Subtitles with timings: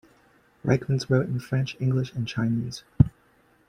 [0.65, 2.83] Ryckmans wrote in French, English and Chinese.